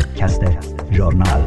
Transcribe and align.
پادکست 0.00 0.40
ژورنال 0.92 1.44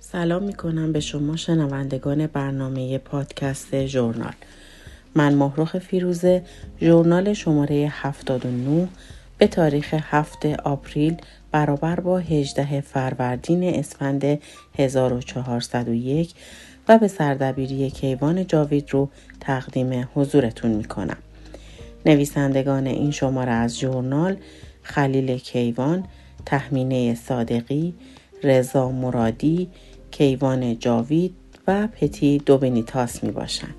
سلام 0.00 0.42
می 0.42 0.52
کنم 0.52 0.92
به 0.92 1.00
شما 1.00 1.36
شنوندگان 1.36 2.26
برنامه 2.26 2.98
پادکست 2.98 3.86
ژورنال 3.86 4.32
من 5.14 5.34
مهرخ 5.34 5.78
فیروزه 5.78 6.42
ژورنال 6.80 7.32
شماره 7.32 7.92
79 7.92 8.88
به 9.38 9.46
تاریخ 9.46 9.94
7 10.00 10.46
آپریل 10.46 11.16
برابر 11.52 12.00
با 12.00 12.18
18 12.18 12.80
فروردین 12.80 13.74
اسفند 13.74 14.38
1401 14.78 16.34
و 16.88 16.98
به 16.98 17.08
سردبیری 17.08 17.90
کیوان 17.90 18.46
جاوید 18.46 18.90
رو 18.90 19.08
تقدیم 19.40 20.08
حضورتون 20.14 20.70
می 20.70 20.84
کنم. 20.84 21.18
نویسندگان 22.08 22.86
این 22.86 23.10
شماره 23.10 23.52
از 23.52 23.78
ژورنال 23.78 24.36
خلیل 24.82 25.38
کیوان، 25.38 26.04
تحمینه 26.46 27.14
صادقی، 27.14 27.94
رضا 28.42 28.90
مرادی، 28.90 29.70
کیوان 30.10 30.78
جاوید 30.78 31.34
و 31.66 31.86
پتی 31.86 32.38
دوبنیتاس 32.38 33.24
می 33.24 33.30
باشند. 33.30 33.74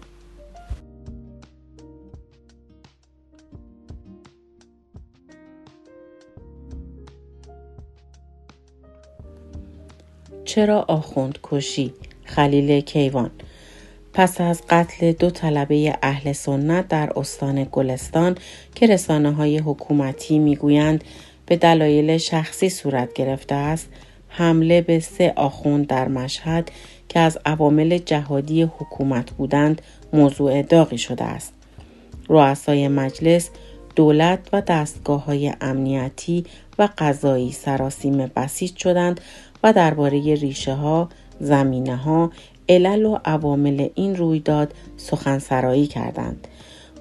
چرا 10.45 10.85
آخوند 10.87 11.39
کشی 11.43 11.93
خلیل 12.23 12.81
کیوان 12.81 13.31
پس 14.19 14.41
از 14.41 14.61
قتل 14.69 15.11
دو 15.11 15.29
طلبه 15.29 15.97
اهل 16.03 16.31
سنت 16.31 16.87
در 16.87 17.13
استان 17.15 17.67
گلستان 17.71 18.37
که 18.75 18.87
رسانه 18.87 19.31
های 19.31 19.57
حکومتی 19.57 20.39
می‌گویند 20.39 21.03
به 21.45 21.55
دلایل 21.55 22.17
شخصی 22.17 22.69
صورت 22.69 23.13
گرفته 23.13 23.55
است 23.55 23.89
حمله 24.27 24.81
به 24.81 24.99
سه 24.99 25.33
آخوند 25.35 25.87
در 25.87 26.07
مشهد 26.07 26.71
که 27.09 27.19
از 27.19 27.37
عوامل 27.45 27.97
جهادی 27.97 28.61
حکومت 28.61 29.31
بودند 29.31 29.81
موضوع 30.13 30.61
داغی 30.61 30.97
شده 30.97 31.23
است. 31.23 31.53
رؤسای 32.29 32.87
مجلس 32.87 33.49
دولت 33.95 34.39
و 34.53 34.61
دستگاه 34.61 35.25
های 35.25 35.53
امنیتی 35.61 36.45
و 36.79 36.89
قضایی 36.97 37.51
سراسیم 37.51 38.31
بسیج 38.35 38.77
شدند 38.77 39.21
و 39.63 39.73
درباره 39.73 40.35
ریشه 40.35 40.73
ها، 40.73 41.09
زمینه 41.39 41.95
ها، 41.95 42.31
علل 42.69 43.05
و 43.05 43.17
عوامل 43.25 43.87
این 43.95 44.15
رویداد 44.15 44.73
سخنسرایی 44.97 45.87
کردند. 45.87 46.47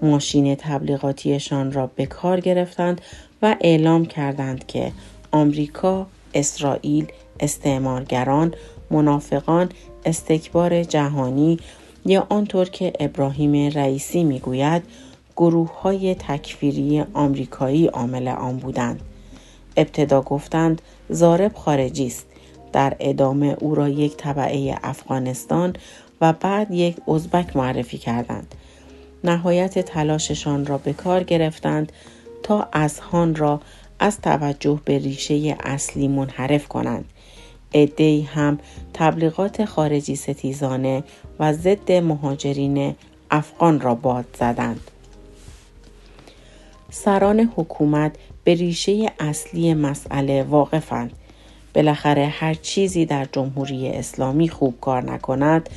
ماشین 0.03 0.55
تبلیغاتیشان 0.55 1.73
را 1.73 1.87
به 1.87 2.07
کار 2.07 2.41
گرفتند 2.41 3.01
و 3.43 3.57
اعلام 3.61 4.07
کردند 4.07 4.67
که 4.67 4.93
آمریکا، 5.31 6.07
اسرائیل، 6.35 7.07
استعمارگران، 7.41 8.55
منافقان، 8.91 9.69
استکبار 10.05 10.83
جهانی 10.85 11.59
یا 12.07 12.27
آنطور 12.29 12.69
که 12.69 12.93
ابراهیم 13.01 13.73
رئیسی 13.73 14.25
می‌گوید 14.25 14.83
گروه 15.37 15.81
های 15.81 16.15
تکفیری 16.15 17.05
آمریکایی 17.15 17.87
عامل 17.87 18.29
آن 18.29 18.57
بودند. 18.57 19.01
ابتدا 19.77 20.21
گفتند 20.23 20.83
زارب 21.09 21.55
خارجی 21.55 22.07
است 22.07 22.27
در 22.73 22.97
ادامه 23.01 23.57
او 23.61 23.75
را 23.75 23.89
یک 23.89 24.17
طبعه 24.17 24.79
افغانستان 24.83 25.77
و 26.21 26.33
بعد 26.33 26.71
یک 26.71 26.97
ازبک 27.09 27.57
معرفی 27.57 27.99
کردند. 27.99 28.55
نهایت 29.25 29.79
تلاششان 29.79 30.67
را 30.67 30.79
به 30.79 30.93
کار 30.93 31.23
گرفتند 31.23 31.93
تا 32.43 32.69
اذهان 32.73 33.35
را 33.35 33.61
از 33.99 34.21
توجه 34.21 34.81
به 34.85 34.99
ریشه 34.99 35.57
اصلی 35.61 36.09
منحرف 36.09 36.69
کنند. 36.69 37.05
ادهی 37.73 38.23
هم 38.23 38.59
تبلیغات 38.95 39.65
خارجی 39.65 40.17
ستیزانه 40.17 41.05
و 41.41 41.53
ضد 41.53 41.93
مهاجرین 41.93 42.95
افغان 43.31 43.81
را 43.81 43.95
باد 43.95 44.25
زدند. 44.39 44.81
سران 46.91 47.53
حکومت 47.57 48.17
به 48.45 48.55
ریشه 48.55 49.13
اصلی 49.21 49.75
مسئله 49.75 50.43
واقفند 50.43 51.13
بالاخره 51.79 52.27
هر 52.27 52.55
چیزی 52.55 53.07
در 53.07 53.27
جمهوری 53.33 53.89
اسلامی 53.89 54.49
خوب 54.49 54.81
کار 54.81 55.03
نکند 55.13 55.71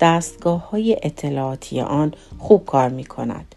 دستگاه 0.00 0.70
های 0.70 0.96
اطلاعاتی 1.02 1.80
آن 1.80 2.14
خوب 2.38 2.64
کار 2.64 2.88
می 2.88 3.04
کند. 3.04 3.54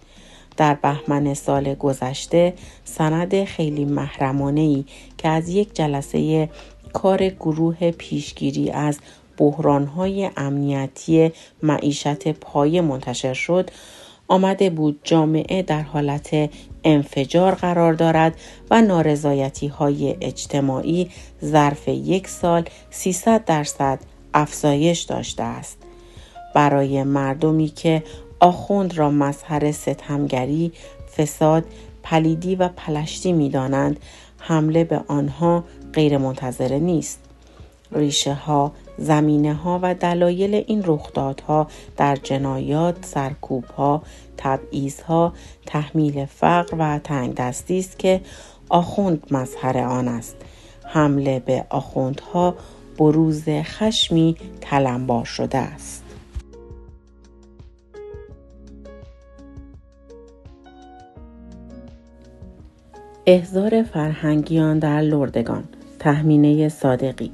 در 0.57 0.73
بهمن 0.73 1.33
سال 1.33 1.73
گذشته 1.73 2.53
سند 2.85 3.43
خیلی 3.43 3.85
محرمانه 3.85 4.61
ای 4.61 4.85
که 5.17 5.27
از 5.27 5.49
یک 5.49 5.75
جلسه 5.75 6.49
کار 6.93 7.29
گروه 7.29 7.91
پیشگیری 7.91 8.71
از 8.71 8.99
بحرانهای 9.37 10.29
امنیتی 10.37 11.31
معیشت 11.63 12.27
پایه 12.27 12.81
منتشر 12.81 13.33
شد 13.33 13.69
آمده 14.29 14.69
بود 14.69 14.99
جامعه 15.03 15.61
در 15.61 15.81
حالت 15.81 16.49
انفجار 16.83 17.55
قرار 17.55 17.93
دارد 17.93 18.35
و 18.71 18.81
نارضایتی 18.81 19.67
های 19.67 20.15
اجتماعی 20.21 21.09
ظرف 21.45 21.87
یک 21.87 22.27
سال 22.27 22.65
300 22.89 23.45
درصد 23.45 23.99
افزایش 24.33 24.99
داشته 25.01 25.43
است. 25.43 25.77
برای 26.55 27.03
مردمی 27.03 27.67
که 27.67 28.03
آخوند 28.39 28.97
را 28.97 29.09
مظهر 29.09 29.71
ستمگری، 29.71 30.71
فساد، 31.17 31.63
پلیدی 32.03 32.55
و 32.55 32.67
پلشتی 32.67 33.33
می 33.33 33.49
دانند، 33.49 33.99
حمله 34.37 34.83
به 34.83 35.01
آنها 35.07 35.63
غیر 35.93 36.17
منتظره 36.17 36.79
نیست. 36.79 37.19
ریشه 37.91 38.33
ها، 38.33 38.71
زمینه 38.99 39.53
ها 39.53 39.79
و 39.81 39.95
دلایل 39.95 40.55
این 40.55 40.83
رخدادها 40.85 41.67
در 41.97 42.15
جنایات، 42.15 43.05
سرکوب 43.05 43.65
ها، 43.65 44.01
تبعیض 44.37 45.01
ها، 45.01 45.33
تحمیل 45.65 46.25
فقر 46.25 46.75
و 46.79 46.99
تنگ 46.99 47.35
دستی 47.35 47.79
است 47.79 47.99
که 47.99 48.21
آخوند 48.69 49.27
مظهر 49.31 49.77
آن 49.77 50.07
است. 50.07 50.35
حمله 50.83 51.39
به 51.39 51.65
آخوندها 51.69 52.55
بروز 52.97 53.43
خشمی 53.49 54.35
تلمبار 54.61 55.25
شده 55.25 55.57
است. 55.57 56.03
احضار 63.25 63.83
فرهنگیان 63.83 64.79
در 64.79 65.01
لردگان 65.01 65.63
تحمینه 65.99 66.69
صادقی 66.69 67.31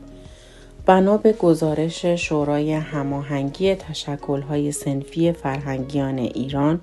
بنا 0.85 1.17
به 1.17 1.33
گزارش 1.33 2.05
شورای 2.05 2.73
هماهنگی 2.73 3.75
تشکل‌های 3.75 4.71
سنفی 4.71 5.31
فرهنگیان 5.31 6.19
ایران 6.19 6.81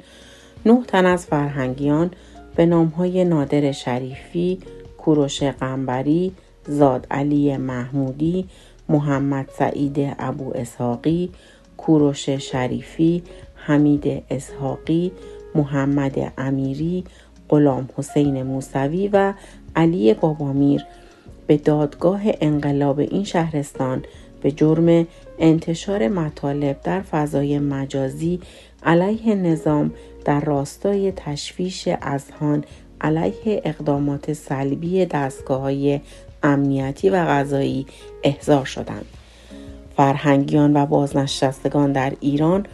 نه 0.66 0.82
تن 0.88 1.06
از 1.06 1.26
فرهنگیان 1.26 2.10
به 2.56 2.66
نامهای 2.66 3.24
نادر 3.24 3.72
شریفی، 3.72 4.58
کوروش 4.98 5.42
قنبری، 5.42 6.32
زاد 6.66 7.06
علی 7.10 7.56
محمودی، 7.56 8.48
محمد 8.88 9.48
سعید 9.58 10.14
ابو 10.18 10.52
اسحاقی، 10.54 11.30
کوروش 11.76 12.30
شریفی، 12.30 13.22
حمید 13.54 14.22
اسحاقی، 14.30 15.12
محمد 15.54 16.32
امیری، 16.38 17.04
غلام 17.48 17.88
حسین 17.96 18.42
موسوی 18.42 19.08
و 19.08 19.32
علی 19.76 20.14
بابامیر 20.14 20.84
به 21.46 21.56
دادگاه 21.56 22.20
انقلاب 22.40 22.98
این 22.98 23.24
شهرستان 23.24 24.04
به 24.42 24.50
جرم 24.50 25.06
انتشار 25.38 26.08
مطالب 26.08 26.80
در 26.80 27.00
فضای 27.00 27.58
مجازی 27.58 28.40
علیه 28.82 29.34
نظام 29.34 29.92
در 30.24 30.40
راستای 30.40 31.12
تشویش 31.16 31.88
اذهان 32.02 32.64
علیه 33.00 33.62
اقدامات 33.64 34.32
سلبی 34.32 35.06
دستگاه 35.06 35.60
های 35.60 36.00
امنیتی 36.42 37.10
و 37.10 37.24
غذایی 37.24 37.86
احضار 38.22 38.64
شدند. 38.64 39.06
فرهنگیان 39.96 40.76
و 40.76 40.86
بازنشستگان 40.86 41.92
در 41.92 42.12
ایران 42.20 42.66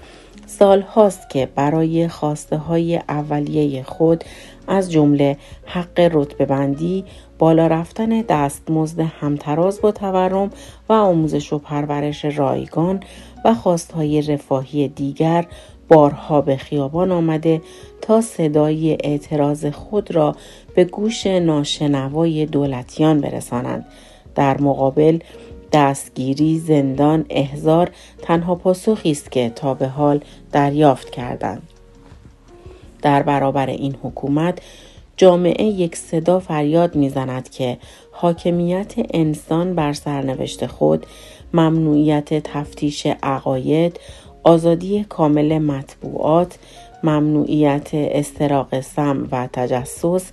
سال 0.47 0.81
هاست 0.81 1.31
که 1.31 1.49
برای 1.55 2.09
خواسته 2.09 2.57
های 2.57 2.97
اولیه 2.97 3.83
خود 3.83 4.25
از 4.69 4.93
جمله 4.93 5.37
حق 5.65 6.11
رتبه 6.13 6.45
بندی، 6.45 7.05
بالا 7.39 7.67
رفتن 7.67 8.21
دستمزد 8.21 9.01
همتراز 9.01 9.81
با 9.81 9.93
تورم 9.93 10.51
و 10.89 10.93
آموزش 10.93 11.53
و 11.53 11.59
پرورش 11.59 12.25
رایگان 12.25 13.01
و 13.45 13.55
خواستهای 13.55 14.23
رفاهی 14.23 14.89
دیگر 14.89 15.47
بارها 15.89 16.41
به 16.41 16.57
خیابان 16.57 17.13
آمده 17.13 17.63
تا 18.01 18.21
صدای 18.21 18.93
اعتراض 19.01 19.67
خود 19.67 20.15
را 20.15 20.37
به 20.75 20.85
گوش 20.85 21.27
ناشنوای 21.27 22.47
دولتیان 22.47 23.21
برسانند. 23.21 23.87
در 24.35 24.61
مقابل 24.61 25.19
دستگیری 25.73 26.59
زندان 26.59 27.25
احزار 27.31 27.91
تنها 28.23 28.55
پاسخی 28.55 29.11
است 29.11 29.33
که 29.33 29.51
تا 29.51 29.75
به 29.75 29.89
حال 29.89 30.21
دریافت 30.53 31.11
کردند. 31.11 31.63
در 33.03 33.23
برابر 33.23 33.67
این 33.67 33.97
حکومت 34.03 34.59
جامعه 35.19 35.65
یک 35.65 35.97
صدا 35.97 36.41
فریاد 36.41 36.97
می‌زند 36.97 37.51
که 37.51 37.79
حاکمیت 38.13 38.95
انسان 38.97 39.75
بر 39.75 39.93
سرنوشت 39.93 40.67
خود 40.67 41.07
ممنوعیت 41.55 42.43
تفتیش 42.43 43.07
عقاید 43.23 44.01
آزادی 44.43 45.05
کامل 45.09 45.59
مطبوعات 45.59 46.59
ممنوعیت 47.03 47.91
استراق 47.93 48.81
سم 48.81 49.29
و 49.33 49.49
تجسس 49.53 50.31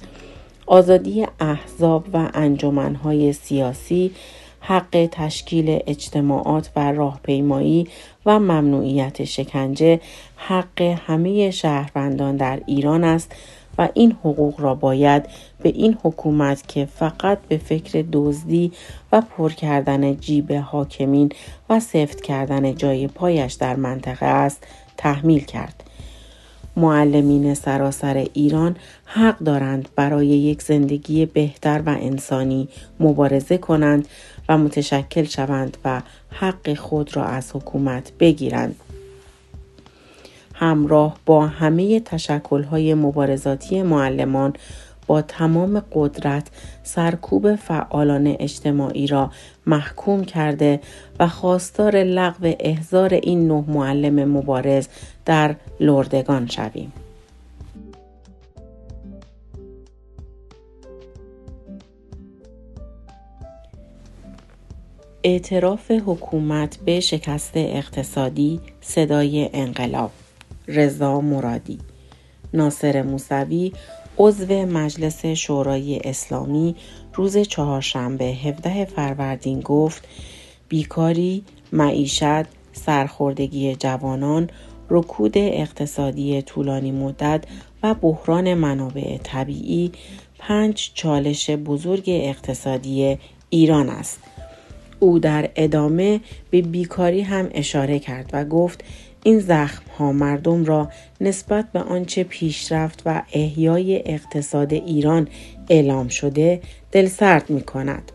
آزادی 0.67 1.25
احزاب 1.39 2.05
و 2.13 2.29
انجمنهای 2.33 3.33
سیاسی 3.33 4.11
حق 4.59 5.09
تشکیل 5.11 5.79
اجتماعات 5.87 6.69
و 6.75 6.91
راهپیمایی 6.91 7.87
و 8.25 8.39
ممنوعیت 8.39 9.23
شکنجه 9.23 9.99
حق 10.35 10.81
همه 10.81 11.51
شهروندان 11.51 12.37
در 12.37 12.61
ایران 12.65 13.03
است 13.03 13.31
و 13.77 13.89
این 13.93 14.11
حقوق 14.11 14.61
را 14.61 14.75
باید 14.75 15.25
به 15.61 15.69
این 15.69 15.97
حکومت 16.03 16.67
که 16.67 16.85
فقط 16.85 17.39
به 17.47 17.57
فکر 17.57 18.05
دزدی 18.11 18.71
و 19.11 19.21
پر 19.21 19.51
کردن 19.51 20.17
جیب 20.17 20.53
حاکمین 20.53 21.31
و 21.69 21.79
سفت 21.79 22.21
کردن 22.21 22.75
جای 22.75 23.07
پایش 23.07 23.53
در 23.53 23.75
منطقه 23.75 24.25
است 24.25 24.67
تحمیل 24.97 25.43
کرد. 25.43 25.83
معلمین 26.77 27.53
سراسر 27.53 28.25
ایران 28.33 28.75
حق 29.05 29.39
دارند 29.39 29.89
برای 29.95 30.27
یک 30.27 30.61
زندگی 30.61 31.25
بهتر 31.25 31.81
و 31.85 31.89
انسانی 31.89 32.69
مبارزه 32.99 33.57
کنند 33.57 34.07
و 34.49 34.57
متشکل 34.57 35.23
شوند 35.23 35.77
و 35.85 36.01
حق 36.29 36.73
خود 36.73 37.15
را 37.15 37.25
از 37.25 37.51
حکومت 37.55 38.11
بگیرند. 38.19 38.75
همراه 40.57 41.17
با 41.25 41.47
همه 41.47 41.99
تشکلهای 41.99 42.93
مبارزاتی 42.93 43.83
معلمان 43.83 44.53
با 45.07 45.21
تمام 45.21 45.83
قدرت 45.93 46.47
سرکوب 46.83 47.55
فعالان 47.55 48.35
اجتماعی 48.39 49.07
را 49.07 49.31
محکوم 49.65 50.23
کرده 50.23 50.79
و 51.19 51.27
خواستار 51.27 51.95
لغو 52.03 52.53
احضار 52.59 53.13
این 53.13 53.47
نه 53.47 53.63
معلم 53.67 54.31
مبارز 54.31 54.87
در 55.25 55.55
لردگان 55.79 56.47
شویم. 56.47 56.93
اعتراف 65.23 65.91
حکومت 65.91 66.77
به 66.85 66.99
شکست 66.99 67.51
اقتصادی 67.55 68.59
صدای 68.81 69.49
انقلاب 69.53 70.11
رضا 70.67 71.21
مرادی 71.21 71.79
ناصر 72.53 73.01
موسوی 73.01 73.71
عضو 74.17 74.65
مجلس 74.65 75.25
شورای 75.25 75.99
اسلامی 76.03 76.75
روز 77.13 77.37
چهارشنبه 77.37 78.25
17 78.25 78.85
فروردین 78.85 79.59
گفت 79.59 80.07
بیکاری، 80.69 81.43
معیشت، 81.71 82.45
سرخوردگی 82.73 83.75
جوانان، 83.75 84.49
رکود 84.89 85.33
اقتصادی 85.35 86.41
طولانی 86.41 86.91
مدت 86.91 87.43
و 87.83 87.93
بحران 87.93 88.53
منابع 88.53 89.17
طبیعی 89.17 89.91
پنج 90.39 90.91
چالش 90.93 91.49
بزرگ 91.49 92.03
اقتصادی 92.07 93.17
ایران 93.49 93.89
است. 93.89 94.19
او 94.99 95.19
در 95.19 95.49
ادامه 95.55 96.19
به 96.49 96.61
بیکاری 96.61 97.21
هم 97.21 97.49
اشاره 97.53 97.99
کرد 97.99 98.29
و 98.33 98.45
گفت 98.45 98.83
این 99.25 99.39
زخم 99.39 99.83
ها 99.97 100.11
مردم 100.11 100.65
را 100.65 100.89
نسبت 101.21 101.71
به 101.71 101.79
آنچه 101.79 102.23
پیشرفت 102.23 103.01
و 103.05 103.21
احیای 103.33 104.03
اقتصاد 104.05 104.73
ایران 104.73 105.27
اعلام 105.69 106.07
شده 106.07 106.61
دلسرد 106.91 107.49
می 107.49 107.61
کند. 107.61 108.11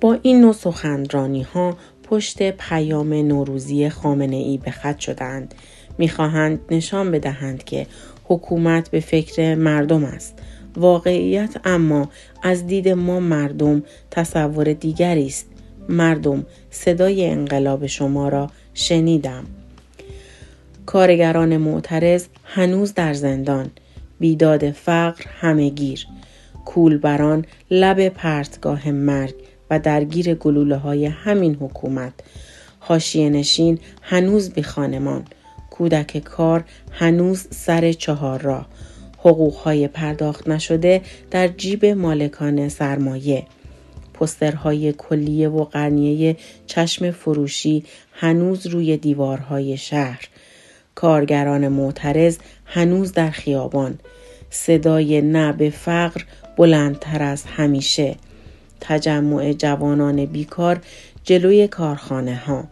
با 0.00 0.18
این 0.22 0.40
نوع 0.40 0.52
سخنرانی 0.52 1.42
ها 1.42 1.76
پشت 2.02 2.50
پیام 2.50 3.12
نوروزی 3.12 3.88
خامنه 3.88 4.36
ای 4.36 4.58
به 4.58 4.70
خط 4.70 4.98
شدند. 4.98 5.54
می‌خواهند 5.98 6.60
نشان 6.70 7.10
بدهند 7.10 7.64
که 7.64 7.86
حکومت 8.24 8.90
به 8.90 9.00
فکر 9.00 9.54
مردم 9.54 10.04
است. 10.04 10.38
واقعیت 10.76 11.56
اما 11.64 12.10
از 12.42 12.66
دید 12.66 12.88
ما 12.88 13.20
مردم 13.20 13.82
تصور 14.10 14.72
دیگری 14.72 15.26
است. 15.26 15.46
مردم 15.88 16.46
صدای 16.70 17.26
انقلاب 17.26 17.86
شما 17.86 18.28
را 18.28 18.50
شنیدم. 18.74 19.44
کارگران 20.86 21.56
معترض 21.56 22.26
هنوز 22.44 22.94
در 22.94 23.14
زندان. 23.14 23.70
بیداد 24.20 24.70
فقر 24.70 25.24
همهگیر. 25.40 26.06
کولبران 26.64 27.44
لب 27.70 28.08
پرتگاه 28.08 28.90
مرگ 28.90 29.34
و 29.70 29.78
درگیر 29.78 30.34
گلوله 30.34 30.76
های 30.76 31.06
همین 31.06 31.54
حکومت. 31.54 32.12
حاشیه 32.80 33.30
نشین 33.30 33.78
هنوز 34.02 34.50
بی 34.50 34.62
خانمان. 34.62 35.24
کودک 35.70 36.18
کار 36.18 36.64
هنوز 36.90 37.46
سر 37.50 37.92
چهار 37.92 38.40
راه. 38.40 38.66
حقوقهای 39.18 39.88
پرداخت 39.88 40.48
نشده 40.48 41.02
در 41.30 41.48
جیب 41.48 41.86
مالکان 41.86 42.68
سرمایه. 42.68 43.46
پسترهای 44.24 44.92
کلیه 44.92 45.48
و 45.48 45.64
قرنیه 45.64 46.36
چشم 46.66 47.10
فروشی 47.10 47.84
هنوز 48.12 48.66
روی 48.66 48.96
دیوارهای 48.96 49.76
شهر. 49.76 50.28
کارگران 50.94 51.68
معترض 51.68 52.38
هنوز 52.64 53.12
در 53.12 53.30
خیابان. 53.30 53.98
صدای 54.50 55.22
نب 55.22 55.68
فقر 55.68 56.22
بلندتر 56.56 57.22
از 57.22 57.44
همیشه. 57.44 58.16
تجمع 58.80 59.52
جوانان 59.52 60.24
بیکار 60.24 60.80
جلوی 61.24 61.68
کارخانه 61.68 62.36
ها. 62.36 62.64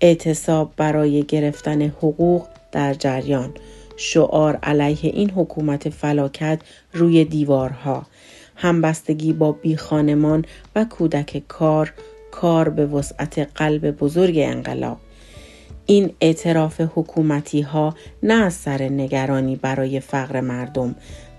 اعتصاب 0.00 0.72
برای 0.76 1.22
گرفتن 1.22 1.82
حقوق 1.82 2.46
در 2.72 2.94
جریان. 2.94 3.54
شعار 3.96 4.58
علیه 4.62 5.10
این 5.12 5.30
حکومت 5.30 5.88
فلاکت 5.88 6.58
روی 6.92 7.24
دیوارها. 7.24 8.06
همبستگی 8.62 9.32
با 9.32 9.52
بیخانمان 9.52 10.44
و 10.76 10.84
کودک 10.84 11.42
کار 11.48 11.92
کار 12.30 12.68
به 12.68 12.86
وسعت 12.86 13.38
قلب 13.54 13.90
بزرگ 13.90 14.34
انقلاب 14.38 14.98
این 15.86 16.12
اعتراف 16.20 16.80
حکومتی 16.94 17.60
ها 17.60 17.94
نه 18.22 18.34
از 18.34 18.54
سر 18.54 18.82
نگرانی 18.82 19.56
برای 19.56 20.00
فقر 20.00 20.40
مردم 20.40 20.94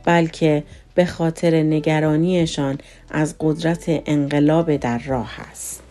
بلکه 0.06 0.64
به 0.96 1.06
خاطر 1.06 1.64
نگرانیشان 1.64 2.78
از 3.10 3.36
قدرت 3.40 3.84
انقلاب 3.88 4.76
در 4.76 4.98
راه 4.98 5.32
است. 5.52 5.83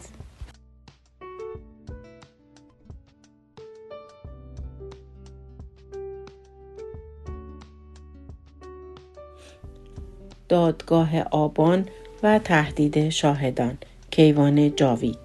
دادگاه 10.52 11.20
آبان 11.20 11.86
و 12.22 12.38
تهدید 12.38 13.08
شاهدان 13.08 13.78
کیوان 14.10 14.76
جاوید 14.76 15.18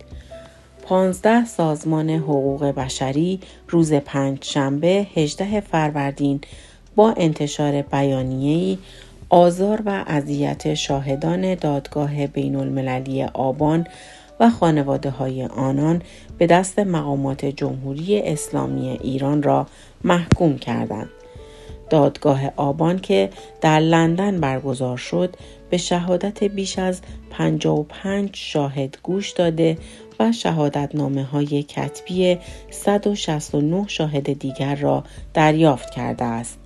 پانزده 0.82 1.46
سازمان 1.46 2.10
حقوق 2.10 2.66
بشری 2.66 3.40
روز 3.70 3.94
پنج 3.94 4.44
شنبه 4.44 5.08
18 5.16 5.60
فروردین 5.60 6.42
با 6.96 7.14
انتشار 7.18 7.82
بیانیه‌ای 7.82 8.78
آزار 9.30 9.82
و 9.86 10.04
اذیت 10.08 10.74
شاهدان 10.74 11.56
دادگاه 11.56 12.28
بین 12.28 12.56
المللی 12.56 13.24
آبان 13.24 13.88
و 14.40 14.50
خانواده 14.50 15.10
های 15.10 15.44
آنان 15.46 16.02
به 16.38 16.48
دست 16.48 16.80
مقامات 16.80 17.46
جمهوری 17.46 18.20
اسلامی 18.20 18.90
ایران 18.90 19.44
را 19.44 19.68
محکوم 20.04 20.58
کردند. 20.58 21.10
دادگاه 21.90 22.52
آبان 22.56 23.00
که 23.00 23.30
در 23.62 23.80
لندن 23.80 24.40
برگزار 24.40 24.98
شد 24.98 25.36
به 25.70 25.78
شهادت 25.78 26.44
بیش 26.44 26.80
از 26.80 27.02
55 27.30 28.30
شاهد 28.34 28.98
گوش 29.04 29.32
داده 29.32 29.78
و 30.20 30.32
شهادتنامه 30.32 31.24
های 31.24 31.64
کتبی 31.64 32.38
169 32.72 33.86
شاهد 33.88 34.40
دیگر 34.40 34.76
را 34.76 35.04
دریافت 35.34 35.90
کرده 35.90 36.26
است. 36.26 36.60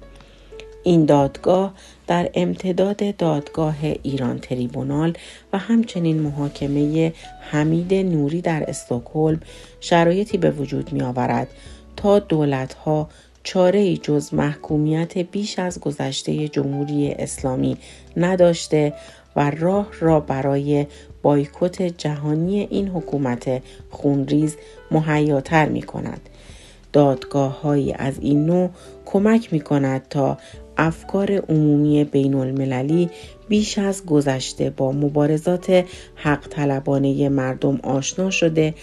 این 0.83 1.05
دادگاه 1.05 1.73
در 2.07 2.29
امتداد 2.33 3.15
دادگاه 3.17 3.75
ایران 4.03 4.39
تریبونال 4.39 5.13
و 5.53 5.57
همچنین 5.57 6.19
محاکمه 6.19 7.13
حمید 7.51 7.93
نوری 7.93 8.41
در 8.41 8.69
استکهلم 8.69 9.39
شرایطی 9.79 10.37
به 10.37 10.51
وجود 10.51 10.93
می 10.93 11.01
آورد 11.01 11.47
تا 11.95 12.19
دولت 12.19 12.73
ها 12.73 13.09
چاره 13.43 13.97
جز 13.97 14.33
محکومیت 14.33 15.17
بیش 15.17 15.59
از 15.59 15.79
گذشته 15.79 16.47
جمهوری 16.47 17.11
اسلامی 17.11 17.77
نداشته 18.17 18.93
و 19.35 19.49
راه 19.49 19.87
را 19.99 20.19
برای 20.19 20.87
بایکوت 21.21 21.81
جهانی 21.81 22.59
این 22.59 22.87
حکومت 22.87 23.61
خونریز 23.89 24.57
مهیاتر 24.91 25.69
می 25.69 25.81
کند. 25.81 26.29
دادگاه 26.93 27.61
هایی 27.61 27.93
از 27.93 28.19
این 28.19 28.45
نوع 28.45 28.69
کمک 29.05 29.53
می 29.53 29.59
کند 29.59 30.07
تا 30.09 30.37
افکار 30.77 31.31
عمومی 31.31 32.03
بین 32.03 32.33
المللی 32.33 33.09
بیش 33.49 33.77
از 33.77 34.05
گذشته 34.05 34.69
با 34.69 34.91
مبارزات 34.91 35.85
حق 36.15 36.47
طلبانه 36.47 37.29
مردم 37.29 37.79
آشنا 37.83 38.29
شده 38.29 38.73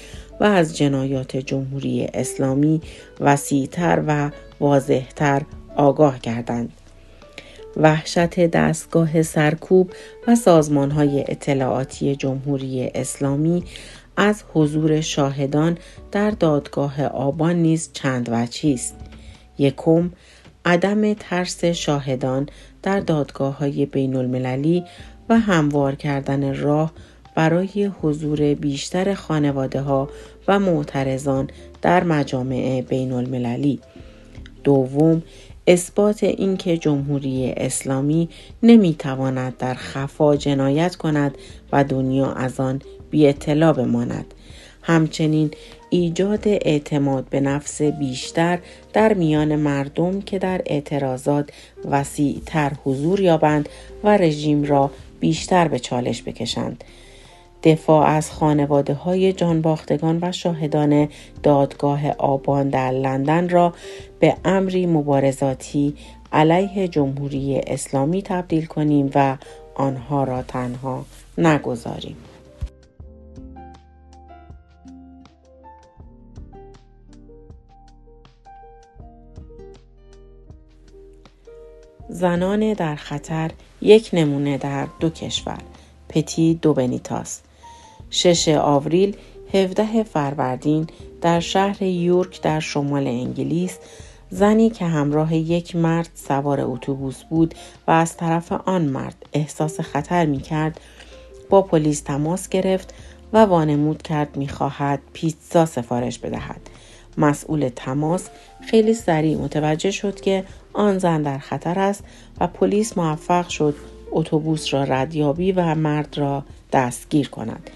و 0.41 0.45
از 0.45 0.77
جنایات 0.77 1.37
جمهوری 1.37 2.09
اسلامی 2.15 2.81
وسیعتر 3.21 4.03
و 4.07 4.31
واضحتر 4.61 5.43
آگاه 5.77 6.19
کردند. 6.19 6.73
وحشت 7.77 8.41
دستگاه 8.41 9.23
سرکوب 9.23 9.93
و 10.27 10.35
سازمان 10.35 10.91
های 10.91 11.25
اطلاعاتی 11.29 12.17
جمهوری 12.17 12.91
اسلامی 12.95 13.65
از 14.17 14.43
حضور 14.55 15.01
شاهدان 15.01 15.79
در 16.13 16.31
دادگاه 16.31 17.05
آبان 17.05 17.57
نیز 17.57 17.91
چند 17.93 18.29
وجهی 18.33 18.75
است. 18.75 18.95
یکم 19.59 20.11
عدم 20.65 21.15
ترس 21.15 21.65
شاهدان 21.65 22.49
در 22.83 23.01
دادگاه 23.01 23.59
های 23.59 23.87
بین 23.87 24.17
المللی 24.17 24.85
و 25.29 25.39
هموار 25.39 25.95
کردن 25.95 26.55
راه 26.55 26.93
برای 27.35 27.91
حضور 28.03 28.55
بیشتر 28.55 29.15
خانواده 29.15 29.81
ها 29.81 30.09
و 30.49 30.59
معترضان 30.59 31.51
در 31.83 32.05
مجامع 32.05 32.85
بین 32.89 33.13
المللی. 33.13 33.81
دوم 34.69 35.23
اثبات 35.67 36.25
اینکه 36.25 36.77
جمهوری 36.77 37.53
اسلامی 37.57 38.29
نمی‌تواند 38.63 39.57
در 39.57 39.75
خفا 39.75 40.37
جنایت 40.37 40.97
کند 40.97 41.39
و 41.73 41.85
دنیا 41.85 42.33
از 42.33 42.61
آن 42.61 42.83
بی 43.11 43.27
اطلاع 43.27 43.73
بماند. 43.73 44.35
همچنین 44.83 45.51
ایجاد 45.91 46.43
اعتماد 46.47 47.29
به 47.31 47.41
نفس 47.41 47.83
بیشتر 47.83 48.59
در 48.93 49.15
میان 49.15 49.57
مردم 49.57 50.21
که 50.21 50.39
در 50.39 50.63
اعتراضات 50.67 51.51
وسیعتر 51.91 52.73
حضور 52.85 53.21
یابند 53.21 53.69
و 54.05 54.17
رژیم 54.17 54.65
را 54.65 54.91
بیشتر 55.21 55.69
به 55.69 55.79
چالش 55.79 56.23
بکشند. 56.23 56.85
دفاع 57.63 58.07
از 58.07 58.31
خانواده 58.31 58.95
های 58.95 59.33
جانباختگان 59.33 60.19
و 60.23 60.33
شاهدان 60.33 61.09
دادگاه 61.43 62.11
آبان 62.11 62.69
در 62.69 62.91
لندن 62.91 63.49
را 63.49 63.75
به 64.21 64.37
امری 64.45 64.87
مبارزاتی 64.87 65.95
علیه 66.33 66.89
جمهوری 66.89 67.61
اسلامی 67.67 68.23
تبدیل 68.23 68.67
کنیم 68.67 69.11
و 69.15 69.37
آنها 69.75 70.25
را 70.25 70.43
تنها 70.43 71.05
نگذاریم. 71.39 72.17
زنان 82.09 82.73
در 82.73 82.95
خطر 82.95 83.51
یک 83.83 84.11
نمونه 84.13 84.59
در 84.59 84.87
دو 85.01 85.11
کشور 85.11 85.59
پتی 86.09 86.55
دو 86.55 86.75
بنیتاس 86.75 87.41
6 88.11 88.49
آوریل 88.49 89.17
17 89.55 90.03
فروردین 90.03 90.87
در 91.21 91.41
شهر 91.41 91.83
یورک 91.83 92.43
در 92.43 92.61
شمال 92.61 93.07
انگلیس 93.07 93.79
زنی 94.31 94.71
که 94.71 94.85
همراه 94.85 95.35
یک 95.35 95.77
مرد 95.77 96.09
سوار 96.15 96.61
اتوبوس 96.61 97.23
بود 97.23 97.55
و 97.87 97.91
از 97.91 98.17
طرف 98.17 98.53
آن 98.53 98.83
مرد 98.83 99.27
احساس 99.33 99.81
خطر 99.81 100.27
می 100.27 100.41
کرد 100.41 100.81
با 101.51 101.63
پلیس 101.63 102.01
تماس 102.01 102.49
گرفت 102.49 102.95
و 103.33 103.45
وانمود 103.45 104.03
کرد 104.03 104.37
می‌خواهد 104.37 105.01
پیتزا 105.13 105.67
سفارش 105.67 106.19
بدهد. 106.19 106.61
مسئول 107.19 107.71
تماس 107.77 108.29
خیلی 108.71 108.95
سریع 108.95 109.37
متوجه 109.37 109.91
شد 109.91 110.21
که 110.21 110.45
آن 110.73 110.99
زن 110.99 111.23
در 111.23 111.39
خطر 111.39 111.79
است 111.79 112.05
و 112.41 112.47
پلیس 112.47 112.99
موفق 112.99 113.49
شد 113.49 113.75
اتوبوس 114.11 114.75
را 114.75 114.85
ردیابی 114.85 115.53
و 115.53 115.75
مرد 115.75 116.19
را 116.19 116.45
دستگیر 116.73 117.29
کند. 117.29 117.71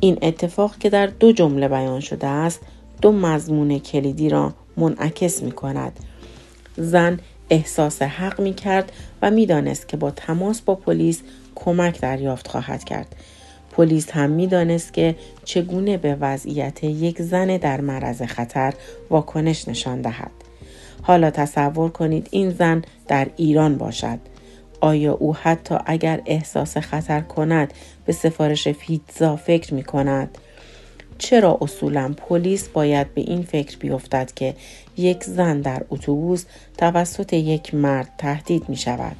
این 0.00 0.18
اتفاق 0.22 0.78
که 0.78 0.90
در 0.90 1.06
دو 1.06 1.32
جمله 1.32 1.68
بیان 1.68 2.00
شده 2.00 2.26
است 2.26 2.60
دو 3.02 3.12
مضمون 3.12 3.78
کلیدی 3.78 4.28
را 4.28 4.52
منعکس 4.76 5.42
می 5.42 5.52
کند. 5.52 5.92
زن 6.76 7.20
احساس 7.50 8.02
حق 8.02 8.40
می 8.40 8.54
کرد 8.54 8.92
و 9.22 9.30
می 9.30 9.46
دانست 9.46 9.88
که 9.88 9.96
با 9.96 10.10
تماس 10.10 10.60
با 10.60 10.74
پلیس 10.74 11.22
کمک 11.54 12.00
دریافت 12.00 12.48
خواهد 12.48 12.84
کرد. 12.84 13.16
پلیس 13.72 14.10
هم 14.10 14.30
می 14.30 14.46
دانست 14.46 14.92
که 14.92 15.16
چگونه 15.44 15.96
به 15.96 16.14
وضعیت 16.20 16.84
یک 16.84 17.22
زن 17.22 17.56
در 17.56 17.80
معرض 17.80 18.22
خطر 18.22 18.74
واکنش 19.10 19.68
نشان 19.68 20.02
دهد. 20.02 20.30
حالا 21.02 21.30
تصور 21.30 21.90
کنید 21.90 22.28
این 22.30 22.50
زن 22.50 22.82
در 23.08 23.28
ایران 23.36 23.78
باشد. 23.78 24.18
آیا 24.80 25.12
او 25.12 25.36
حتی 25.36 25.74
اگر 25.86 26.20
احساس 26.26 26.76
خطر 26.76 27.20
کند 27.20 27.74
به 28.06 28.12
سفارش 28.12 28.68
پیتزا 28.68 29.36
فکر 29.36 29.74
می 29.74 29.82
کند؟ 29.82 30.38
چرا 31.18 31.58
اصولا 31.60 32.14
پلیس 32.16 32.68
باید 32.68 33.14
به 33.14 33.20
این 33.20 33.42
فکر 33.42 33.78
بیفتد 33.78 34.32
که 34.34 34.54
یک 34.96 35.24
زن 35.24 35.60
در 35.60 35.82
اتوبوس 35.90 36.44
توسط 36.78 37.32
یک 37.32 37.74
مرد 37.74 38.08
تهدید 38.18 38.68
می 38.68 38.76
شود؟ 38.76 39.16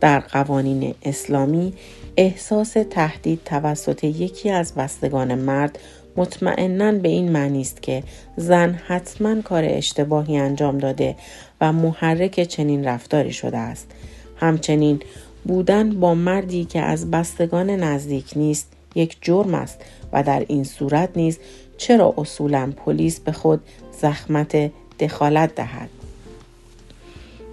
در 0.00 0.20
قوانین 0.20 0.94
اسلامی 1.02 1.74
احساس 2.16 2.72
تهدید 2.90 3.40
توسط 3.44 4.04
یکی 4.04 4.50
از 4.50 4.74
بستگان 4.74 5.34
مرد 5.34 5.78
مطمئنا 6.16 6.92
به 6.92 7.08
این 7.08 7.32
معنی 7.32 7.60
است 7.60 7.82
که 7.82 8.02
زن 8.36 8.80
حتما 8.86 9.42
کار 9.42 9.64
اشتباهی 9.66 10.36
انجام 10.36 10.78
داده 10.78 11.16
و 11.60 11.72
محرک 11.72 12.42
چنین 12.42 12.84
رفتاری 12.84 13.32
شده 13.32 13.58
است 13.58 13.90
همچنین 14.36 15.00
بودن 15.44 16.00
با 16.00 16.14
مردی 16.14 16.64
که 16.64 16.80
از 16.80 17.10
بستگان 17.10 17.70
نزدیک 17.70 18.32
نیست 18.36 18.72
یک 18.94 19.16
جرم 19.20 19.54
است 19.54 19.80
و 20.12 20.22
در 20.22 20.44
این 20.48 20.64
صورت 20.64 21.08
نیز 21.16 21.38
چرا 21.76 22.14
اصولا 22.16 22.72
پلیس 22.76 23.20
به 23.20 23.32
خود 23.32 23.60
زحمت 24.00 24.70
دخالت 25.00 25.54
دهد 25.54 25.88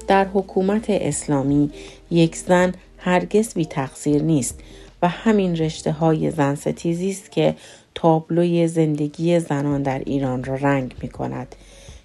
در 0.07 0.25
حکومت 0.33 0.85
اسلامی 0.89 1.71
یک 2.11 2.35
زن 2.35 2.73
هرگز 2.97 3.53
بی 3.53 3.65
تقصیر 3.65 4.21
نیست 4.21 4.59
و 5.01 5.07
همین 5.07 5.55
رشته 5.55 5.91
های 5.91 6.31
زن 6.31 6.55
ستیزی 6.55 7.09
است 7.09 7.31
که 7.31 7.55
تابلوی 7.95 8.67
زندگی 8.67 9.39
زنان 9.39 9.83
در 9.83 9.99
ایران 9.99 10.43
را 10.43 10.55
رنگ 10.55 10.95
می 11.01 11.09
کند. 11.09 11.55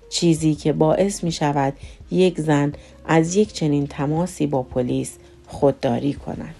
چیزی 0.08 0.54
که 0.54 0.72
باعث 0.72 1.24
می 1.24 1.32
شود 1.32 1.72
یک 2.10 2.40
زن 2.40 2.72
از 3.04 3.36
یک 3.36 3.52
چنین 3.52 3.86
تماسی 3.86 4.46
با 4.46 4.62
پلیس 4.62 5.18
خودداری 5.46 6.12
کند. 6.12 6.54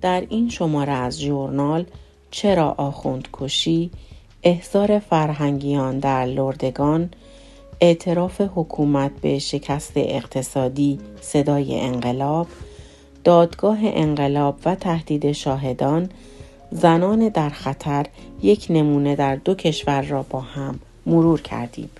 در 0.00 0.26
این 0.28 0.48
شماره 0.48 0.92
از 0.92 1.20
ژورنال 1.20 1.84
چرا 2.30 2.74
آخوند 2.78 3.28
کشی 3.32 3.90
احضار 4.42 4.98
فرهنگیان 4.98 5.98
در 5.98 6.26
لردگان 6.26 7.10
اعتراف 7.80 8.40
حکومت 8.54 9.10
به 9.20 9.38
شکست 9.38 9.92
اقتصادی 9.96 10.98
صدای 11.20 11.80
انقلاب 11.80 12.46
دادگاه 13.24 13.78
انقلاب 13.82 14.58
و 14.64 14.74
تهدید 14.74 15.32
شاهدان 15.32 16.08
زنان 16.72 17.28
در 17.28 17.48
خطر 17.48 18.06
یک 18.42 18.66
نمونه 18.70 19.16
در 19.16 19.36
دو 19.36 19.54
کشور 19.54 20.02
را 20.02 20.22
با 20.22 20.40
هم 20.40 20.78
مرور 21.06 21.40
کردیم. 21.40 21.90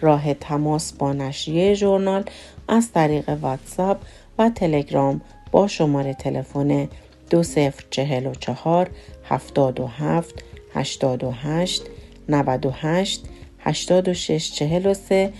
راه 0.00 0.34
تماس 0.34 0.92
با 0.92 1.12
نشریه 1.12 1.74
ژورنال 1.74 2.24
از 2.68 2.92
طریق 2.92 3.28
واتساپ 3.28 3.96
و 4.38 4.50
تلگرام 4.50 5.20
با 5.52 5.68
شماره 5.68 6.14
تلفن 6.14 6.88
2044 7.30 8.90
77 9.24 10.44
88 10.74 11.82
98 12.28 13.24
86 13.58 14.52
43 14.52 15.32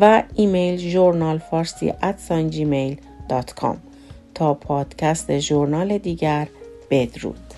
و 0.00 0.22
ایمیل 0.34 0.76
ژورنال 0.76 1.38
فارسی 1.38 1.94
at 2.02 2.18
sign 2.18 2.50
Gmail 2.50 2.96
dot 3.28 3.54
com 3.54 3.78
تا 4.34 4.54
پادکست 4.54 5.38
ژورنال 5.38 5.98
دیگر 5.98 6.48
بدرود. 6.90 7.54